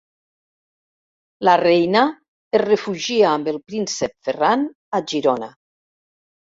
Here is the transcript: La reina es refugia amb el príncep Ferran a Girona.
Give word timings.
La 1.49 1.53
reina 1.63 2.03
es 2.61 2.65
refugia 2.65 3.29
amb 3.35 3.53
el 3.55 3.63
príncep 3.71 4.19
Ferran 4.25 4.69
a 5.03 5.07
Girona. 5.17 5.57